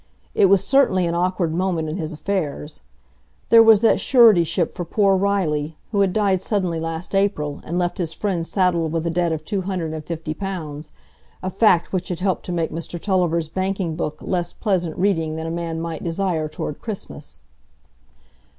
It 0.33 0.47
was 0.47 0.65
certainly 0.65 1.05
an 1.05 1.13
awkward 1.13 1.53
moment 1.53 1.87
in 1.87 1.97
his 1.97 2.11
affairs. 2.11 2.81
There 3.49 3.61
was 3.61 3.81
that 3.81 3.99
suretyship 3.99 4.73
for 4.73 4.83
poor 4.83 5.15
Riley, 5.15 5.75
who 5.91 5.99
had 6.01 6.11
died 6.11 6.41
suddenly 6.41 6.79
last 6.79 7.13
April, 7.13 7.61
and 7.65 7.77
left 7.77 7.99
his 7.99 8.11
friend 8.11 8.47
saddled 8.47 8.93
with 8.93 9.05
a 9.05 9.11
debt 9.11 9.31
of 9.31 9.45
two 9.45 9.61
hundred 9.61 9.93
and 9.93 10.03
fifty 10.03 10.33
pounds,—a 10.33 11.49
fact 11.51 11.93
which 11.93 12.09
had 12.09 12.19
helped 12.19 12.45
to 12.47 12.51
make 12.51 12.71
Mr 12.71 12.99
Tulliver's 12.99 13.47
banking 13.47 13.95
book 13.95 14.17
less 14.23 14.53
pleasant 14.53 14.97
reading 14.97 15.35
than 15.35 15.45
a 15.45 15.51
man 15.51 15.79
might 15.79 16.03
desire 16.03 16.49
toward 16.49 16.81
Christmas. 16.81 17.43